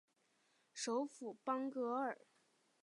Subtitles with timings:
[0.73, 2.17] 首府邦戈尔。